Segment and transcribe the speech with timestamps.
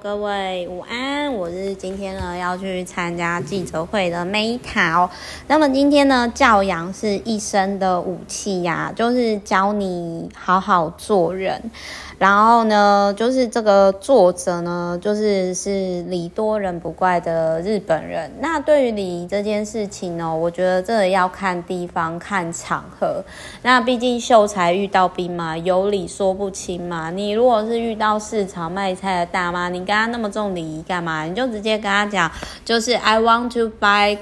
[0.00, 5.10] 各位午安，我是今天呢要去参加记者会的 Meta 哦。
[5.48, 11.70] 那么今天呢，教养是一生的武器呀，就是教你好好做人。
[12.18, 18.28] 然后呢，就是这个作者呢，就是是礼多人不怪的日本人。
[18.40, 23.22] 那对于礼仪这件事情呢，我觉得这个要看地方、看场合。
[23.62, 27.08] 那毕竟秀才遇到兵嘛，有理说不清嘛。
[27.10, 31.22] 你如果是遇到市场卖菜的大妈，你跟他那么重礼仪干嘛？
[31.22, 32.28] 你就直接跟他讲，
[32.64, 34.18] 就是 I want to buy。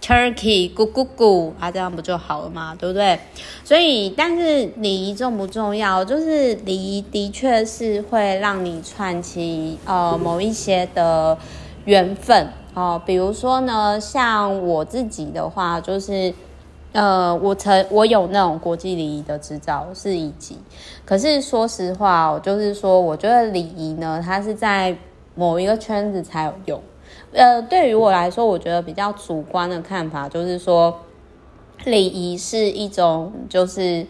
[0.00, 2.74] Turkey，咕咕咕，啊，这样不就好了嘛？
[2.78, 3.18] 对不对？
[3.64, 6.04] 所以，但是礼仪重不重要？
[6.04, 11.36] 就是礼仪的确是会让你串起呃某一些的
[11.84, 16.32] 缘分哦、比如说呢，像我自己的话，就是
[16.92, 20.56] 呃，我曾我有那种国际礼仪的执照是一级，
[21.04, 24.96] 可是说实话，我就是说，我觉得礼仪呢，它是在
[25.34, 26.80] 某一个圈子才有用。
[27.32, 31.00] 呃，对于我来说，我觉得比较主观的看法就是说，
[31.84, 34.06] 礼仪是一种，就是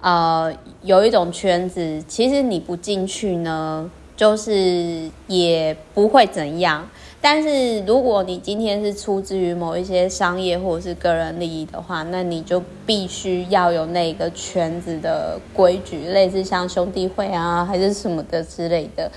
[0.00, 6.88] 呃，有一种圈子，其实你不进去呢，就是也不会怎样。
[7.22, 19.12] 但是如果你今天是出自于某一些商业或者是个人利益的话，那你就必须要有那个圈子的规矩，类似像兄弟会啊，还是什么的之类的。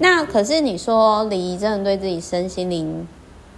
[0.00, 3.06] 那可是你说礼仪真的对自己身心灵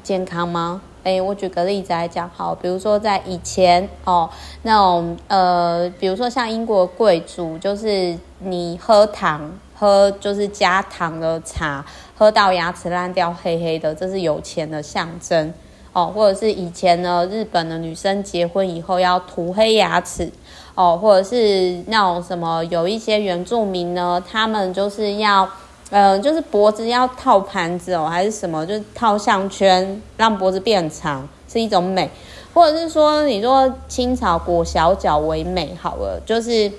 [0.03, 0.83] 健康吗？
[1.05, 4.29] 诶，我举个例子来讲，好，比如说在以前哦，
[4.63, 9.53] 那种呃，比如说像英国贵族，就是你喝糖。
[9.77, 11.85] 喝就是加糖的茶，
[12.17, 15.53] 喝到牙齿烂掉黑黑的，这是有钱的象征
[15.93, 16.13] 哦。
[16.15, 20.31] 或者是以前呢，日本的女生结婚以后要涂黑牙齿
[20.77, 25.49] 哦，或者是那种什么，有一些原住民呢，他们就是要，
[25.91, 32.09] 呃，就是脖子要套盘子哦，还是什么，就是套项圈，让脖子变长，是一种美。
[32.53, 36.71] 或者是说，你说清朝裹小脚为美好了，就是。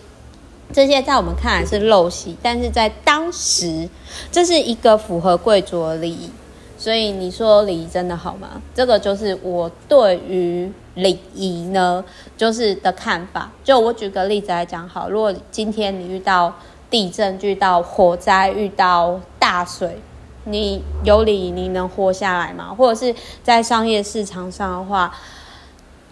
[0.76, 3.88] 这些在我们看来是陋习，但是在当时，
[4.30, 6.30] 这是一个符合贵族的礼仪。
[6.78, 8.62] 所以你说礼仪真的好吗？
[8.74, 12.04] 这个就是我对于礼仪呢，
[12.36, 13.50] 就是的看法。
[13.64, 16.54] 就我举个例子来讲，好，如果今天你遇到
[16.90, 19.98] 地震、遇到火灾、遇到大水，
[20.44, 22.76] 你有礼仪，你能活下来吗？
[22.78, 25.16] 或者是在商业市场上的话？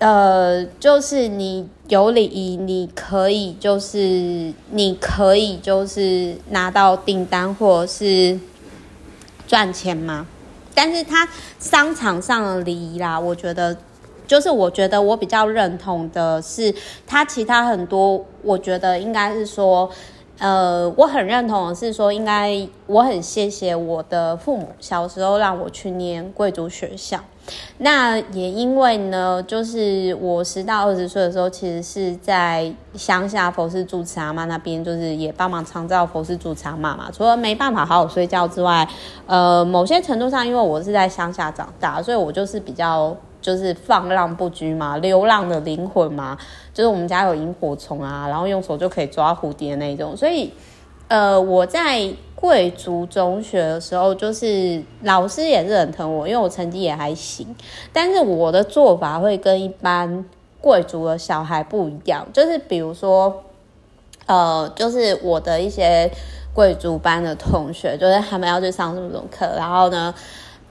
[0.03, 8.37] 呃，就是你有礼仪，你可以就是你可以就是拿到订单或者是
[9.47, 10.27] 赚钱吗？
[10.75, 11.25] 但是他
[11.57, 13.77] 商场上的礼仪啦，我觉得
[14.27, 16.75] 就是我觉得我比较认同的是，
[17.07, 19.89] 他其他很多，我觉得应该是说。
[20.39, 27.19] 呃，我很认同是说，应该我很谢谢我的父母小时候让我去念贵族学校。
[27.77, 37.09] 那也因为呢，就是我十到二十岁的时候，其实是在乡下佛寺住持阿妈那边，就是也帮忙常照佛寺住持阿妈嘛。
[37.13, 38.88] 除了没办法好好睡觉之外，
[39.27, 43.15] 呃，某些程度上，因为我是在乡下长大，所以我就是比较。
[43.43, 46.37] 就是放浪不拘嘛，流浪的灵魂嘛，
[46.73, 50.15] 就是我们家有萤火虫啊，然后用手就可以抓蝴蝶那种。
[50.15, 50.51] 所以，
[51.09, 57.53] 呃，我在贵族中学的时候，就是老师也是很疼我，因为我成绩也还行。
[57.91, 60.25] 但是我的做法会跟一般
[60.61, 63.43] 贵族的小孩不一样，就是比如说，
[64.25, 66.09] 呃，就是我的一些
[66.53, 70.13] 贵族班的同学，就是他们要去上这种课，然后呢。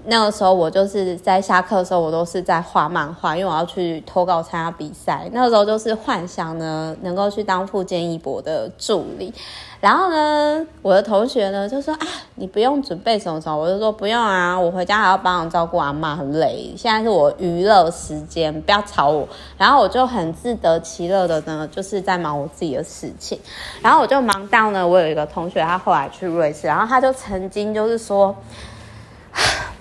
[0.04, 5.28] 那个时候我就是在下课的时候，我都是在画漫画，因为我要去投稿参加比赛。
[5.32, 9.32] 那个时候就是幻想呢，能够去当富坚义博的助理。
[9.80, 16.72] 然后呢，我的同学呢就说：“啊，你不用准备什么什么。”我就说：“不用啊，我回家还要帮忙照顾阿嬷，很累。
[16.76, 23.38] 现在是我娱乐时间，不要吵我。”然后我就很自得其乐的呢，就是在忙我自己的事情。
[23.80, 28.34] 然后我就忙到呢，我有一个同学，他后来去瑞士，然后他就曾经就是说。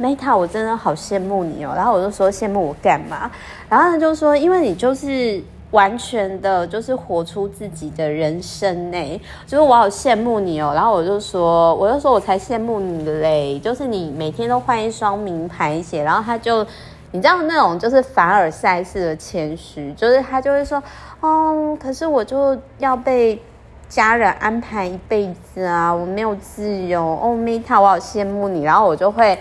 [0.02, 1.74] Meta，我真的好羡慕你哦。
[1.76, 3.30] 然后我就说，羡慕我干嘛？
[3.70, 5.40] 然后他就说，因为你就是
[5.70, 9.22] 完全的，就是活出自己的人生呢。
[9.46, 10.72] 就是我好羡慕你哦。
[10.74, 13.60] 然后我就说，我就说我才羡慕你嘞。
[13.60, 16.02] 就是你每天都换一双名牌鞋。
[16.02, 16.66] 然后他就，
[17.12, 20.82] 你知道那种就是凡尔赛式的谦虚，就是他就会说，
[21.20, 23.40] 哦，可是我就要被
[23.88, 27.38] 家人安排一辈子啊，我没有自由哦。
[27.38, 28.64] Meta，我好羡慕你。
[28.64, 29.38] 然后我就会。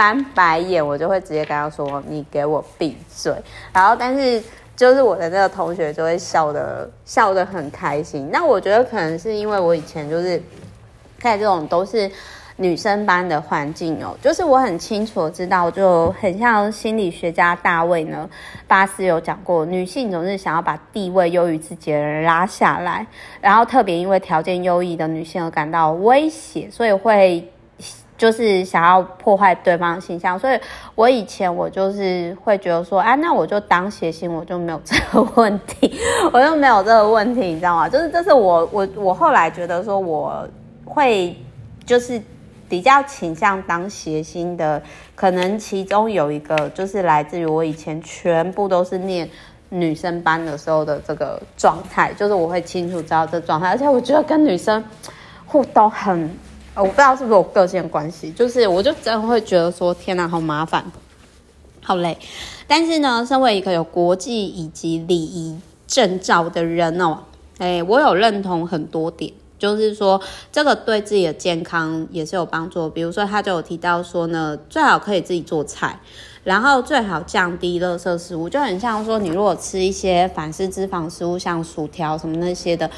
[0.00, 3.34] 翻白眼，我就会直接跟他说：“你给我闭嘴。”
[3.70, 4.42] 然后，但是
[4.74, 8.30] 就是我的那个同学就会笑得笑得很开心。
[8.32, 10.42] 那我觉得可能是因为我以前就是
[11.18, 12.10] 在这种都是
[12.56, 18.26] 女生班的环境哦，就是我很清楚知道，就很像心理学家大卫呢，
[18.66, 23.06] 巴斯有讲过，女性总是想要把地位优于自己的人拉下来，
[23.42, 27.46] 然后特别因为条件优异的女性而感到威胁，所以会
[28.20, 30.38] 就是想要破坏对方形象。
[30.38, 30.60] 所以
[30.94, 35.98] 我以前我就是会觉得说，啊，那我就当谐星，我就没有这个问题，
[36.32, 37.88] 我就没有这个问题，你知道吗？
[37.88, 40.46] 就是这是我我我后来觉得说我
[40.84, 41.34] 会
[41.86, 42.20] 就是。
[42.70, 44.80] 比较倾向当谐星的，
[45.16, 49.28] 可能其中有一个就是来自于我以前全部都是念
[49.70, 54.84] 女生班的时候的这个状态，就是我会清楚知道这状态，而且我觉得跟女生
[55.46, 56.30] 互动很，
[56.74, 60.84] 我不知道是不是我个性关系，就是我就真的会觉得说天哪，好麻烦，
[61.82, 62.16] 好累。
[62.66, 67.18] 但是呢，身为一个有国际以及礼仪证照的人哦，
[67.58, 69.32] 哎，我有认同很多点。
[69.58, 70.18] 就是说，
[70.50, 72.88] 这个对自己的健康也是有帮助。
[72.88, 76.00] 比如说，他就有提到说呢，最好可以自己做菜，
[76.44, 78.48] 然后最好降低垃圾食物。
[78.48, 82.90] 就很像说，你如果吃一些反式脂肪食物，像薯条什么那些的，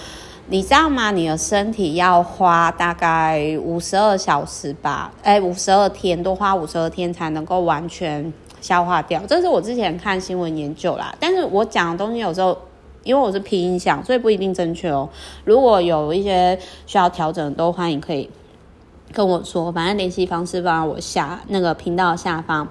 [0.53, 1.11] 你知道吗？
[1.11, 9.23] 你的身体要花大概五十二小时吧，哎，五十二天，多花五十二天才能够完全消化掉。
[9.27, 11.15] 这是我之前看新闻研究啦。
[11.19, 12.57] 但是我讲的东西有时候。
[13.05, 15.09] 因为我是凭印象，所以不一定正确哦。
[15.45, 16.57] 如果有一些
[16.87, 18.31] 需要调整，都欢迎可以
[19.13, 19.73] 跟我说。
[19.73, 22.69] 反正联系方式放在我下那个频道下方。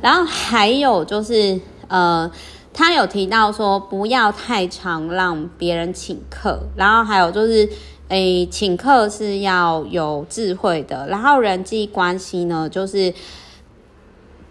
[0.00, 2.30] 然后还有就是，呃，
[2.74, 6.58] 他有提到说不要太常让别人请客。
[6.76, 7.66] 然后还有就是，
[8.08, 11.06] 诶，请客是要有智慧的。
[11.08, 13.14] 然后人际关系呢，就是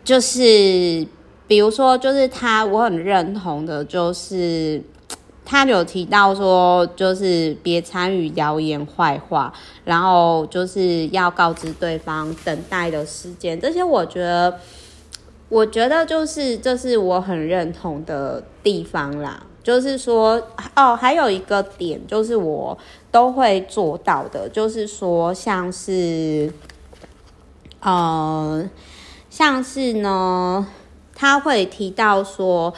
[0.04, 1.06] 就是，
[1.46, 4.82] 比如说，就是他我很认同的，就是。
[5.46, 9.54] 他有提到说，就是别参与谣言坏话，
[9.84, 13.60] 然后就是要告知对方等待的时间。
[13.60, 14.58] 这些我觉得，
[15.54, 19.46] 我觉得就是这是我很认同的地方啦。
[19.62, 20.42] 就是说，
[20.76, 22.78] 哦，还有一个点就是我
[23.12, 26.52] 都会做到的，就是说，像是，
[27.80, 28.68] 呃，
[29.30, 30.68] 像是呢，
[31.16, 32.74] 他会提到说。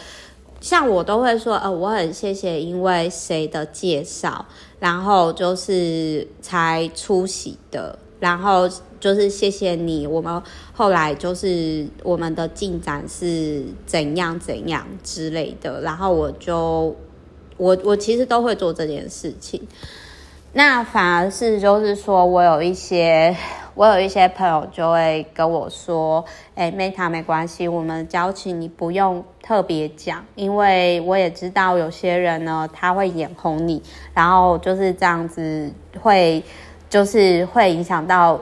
[0.62, 4.44] 像我都会说，呃，我很谢谢，因为谁的介绍，
[4.80, 8.68] 然后就是才出席的，然后
[9.06, 10.42] 就是谢谢你，我们
[10.74, 16.96] 后来就是我们的进展是怎样怎样之类的，然后我就
[17.56, 19.62] 我我其实都会做这件事情。
[20.54, 23.38] 那反而是就是说我有一些
[23.76, 26.26] 我有一些朋友就会跟我说，
[26.56, 33.84] 哎，Meta 没关系，我们交情你不用特别讲，因为我也知道有些人呢他会眼红你，
[34.16, 35.72] 然后就是这样子
[36.02, 36.42] 会
[36.90, 38.40] 就是会影响到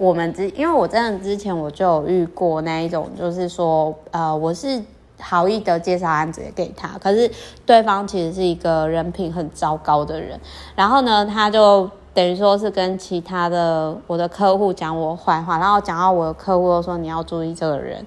[0.00, 4.82] 我们之，因为我真的之前我就有遇过那一种，就是说呃我是。
[5.22, 7.30] 好意的介绍案子给他，可是
[7.66, 10.40] 对方其实是一个人品很糟糕的人。
[10.74, 18.02] 然后呢，他就等于说是跟其他的我的客户讲我坏话，然后讲到我的客户都说你要注意这个人。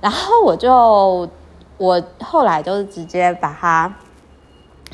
[0.00, 1.28] 然后我就
[1.76, 3.94] 我后来就是直接把他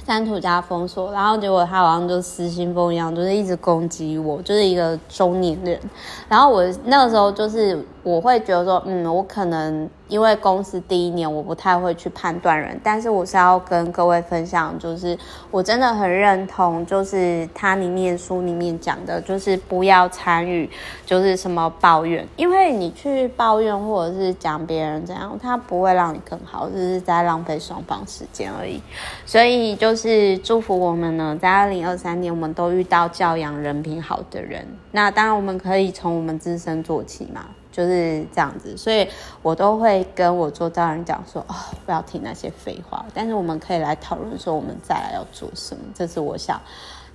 [0.05, 5.81] 删除加封锁，然后结果他好像就失心疯一样，就是一直攻击我，就是一个中年人。
[6.29, 9.89] 然后我那个时候就是我会觉得说，嗯，我可能。
[10.09, 15.19] 因为公司第一年，我不太会去判断人，但是我是要跟各位分享，就是
[15.51, 20.71] 我真的很认同，就是他里面书里面讲的，就是不要参与，
[21.05, 28.81] 就是什么抱怨，因为你去抱怨或者是讲别人怎样，他不会让你更好，只是在浪费双方时间而已。
[29.25, 34.67] 所以就是祝福我们呢，在二零二三年，我们都遇到教养人品好的人。
[34.93, 37.47] 那当然，我们可以从我们自身做起嘛。
[37.77, 39.07] 就是这样子，所以
[39.43, 41.55] 我都会跟我做大人讲说，哦，
[41.85, 43.05] 不要听那些废话。
[43.13, 46.59] 但是我们可以来讨论说，我们再来要做什么，这是我想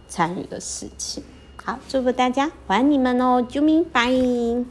[0.08, 1.24] 参与的事情。
[1.66, 4.12] 好，祝福大家，晚安你们哦，啾咪，拜。